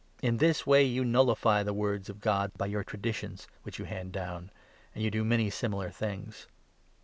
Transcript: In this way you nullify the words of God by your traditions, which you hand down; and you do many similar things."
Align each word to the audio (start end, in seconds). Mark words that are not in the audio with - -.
In 0.23 0.37
this 0.37 0.65
way 0.65 0.83
you 0.83 1.05
nullify 1.05 1.61
the 1.61 1.75
words 1.75 2.09
of 2.09 2.21
God 2.21 2.51
by 2.57 2.65
your 2.65 2.83
traditions, 2.83 3.47
which 3.61 3.77
you 3.77 3.85
hand 3.85 4.11
down; 4.11 4.49
and 4.95 5.03
you 5.03 5.11
do 5.11 5.23
many 5.23 5.51
similar 5.51 5.91
things." 5.91 6.47